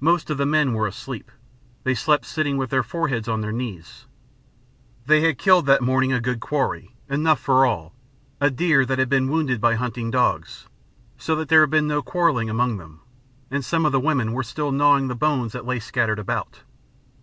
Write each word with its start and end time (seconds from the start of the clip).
Most 0.00 0.28
of 0.28 0.36
the 0.36 0.44
men 0.44 0.74
were 0.74 0.86
asleep 0.86 1.32
they 1.82 1.94
slept 1.94 2.26
sitting 2.26 2.58
with 2.58 2.68
their 2.68 2.82
foreheads 2.82 3.26
on 3.26 3.40
their 3.40 3.52
knees. 3.52 4.04
They 5.06 5.22
had 5.22 5.38
killed 5.38 5.64
that 5.64 5.80
morning 5.80 6.12
a 6.12 6.20
good 6.20 6.40
quarry, 6.40 6.94
enough 7.08 7.40
for 7.40 7.64
all, 7.64 7.94
a 8.38 8.50
deer 8.50 8.84
that 8.84 8.98
had 8.98 9.08
been 9.08 9.30
wounded 9.30 9.62
by 9.62 9.76
hunting 9.76 10.10
dogs; 10.10 10.66
so 11.16 11.34
that 11.36 11.48
there 11.48 11.62
had 11.62 11.70
been 11.70 11.86
no 11.86 12.02
quarrelling 12.02 12.50
among 12.50 12.76
them, 12.76 13.00
and 13.50 13.64
some 13.64 13.86
of 13.86 13.92
the 13.92 13.98
women 13.98 14.32
were 14.34 14.42
still 14.42 14.72
gnawing 14.72 15.08
the 15.08 15.14
bones 15.14 15.52
that 15.52 15.64
lay 15.64 15.78
scattered 15.78 16.18
about. 16.18 16.64